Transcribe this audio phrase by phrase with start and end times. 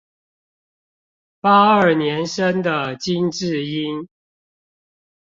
[1.41, 4.07] 八二年生的金智英